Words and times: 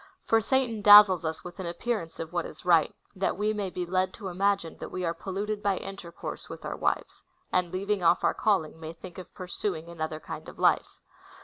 For 0.25 0.41
Satan 0.41 0.81
dazzles 0.81 1.23
us 1.23 1.41
Avith 1.41 1.59
an 1.59 1.67
appearance 1.67 2.19
of 2.19 2.31
AA'hat 2.31 2.45
is 2.45 2.65
right, 2.65 2.95
that 3.15 3.37
we 3.37 3.53
may 3.53 3.69
be 3.69 3.85
led 3.85 4.15
to 4.15 4.29
imagine 4.29 4.77
that 4.79 4.89
we 4.89 5.05
are 5.05 5.13
polluted 5.13 5.61
by 5.61 5.77
intercourse 5.77 6.47
Avith 6.47 6.65
our 6.65 6.75
Avivcs, 6.75 7.21
and 7.53 7.71
leaA'ing 7.71 8.01
off 8.03 8.23
our 8.23 8.33
calling, 8.33 8.79
may 8.79 8.93
think 8.93 9.19
of 9.19 9.31
pur 9.35 9.45
suing 9.45 9.89
another 9.89 10.19
kind 10.19 10.49
of 10.49 10.57
life. 10.57 10.99